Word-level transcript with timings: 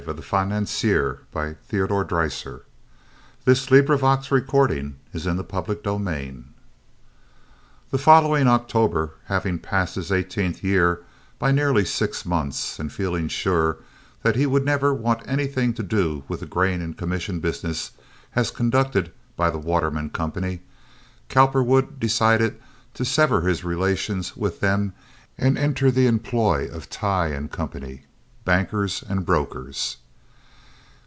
It 0.01 0.07
was 0.15 0.25
fine 0.25 0.49
to 0.49 0.49
be 0.49 0.53
getting 0.65 1.03
on 1.35 1.55
this 1.69 1.71
way 1.71 1.79
in 1.79 1.87
the 1.87 1.93
world 1.93 2.11
and 2.11 2.27
having 3.45 3.55
such 3.55 4.31
a 4.31 4.41
good 4.41 4.49
time. 4.49 4.95
Chapter 5.13 6.31
V 6.31 6.41
The 7.91 7.97
following 7.99 8.47
October, 8.47 9.11
having 9.25 9.59
passed 9.59 9.93
his 9.93 10.11
eighteenth 10.11 10.63
year 10.63 11.03
by 11.37 11.51
nearly 11.51 11.85
six 11.85 12.25
months, 12.25 12.79
and 12.79 12.91
feeling 12.91 13.27
sure 13.27 13.77
that 14.23 14.35
he 14.35 14.47
would 14.47 14.65
never 14.65 14.91
want 14.91 15.21
anything 15.27 15.71
to 15.75 15.83
do 15.83 16.23
with 16.27 16.39
the 16.39 16.47
grain 16.47 16.81
and 16.81 16.97
commission 16.97 17.39
business 17.39 17.91
as 18.35 18.49
conducted 18.49 19.11
by 19.35 19.51
the 19.51 19.59
Waterman 19.59 20.09
Company, 20.09 20.61
Cowperwood 21.29 21.99
decided 21.99 22.59
to 22.95 23.05
sever 23.05 23.41
his 23.41 23.63
relations 23.63 24.35
with 24.35 24.61
them 24.61 24.93
and 25.37 25.59
enter 25.59 25.91
the 25.91 26.07
employ 26.07 26.67
of 26.69 26.89
Tighe 26.89 27.51
& 27.51 27.51
Company, 27.51 28.05
bankers 28.43 29.03
and 29.07 29.23
brokers. 29.23 29.97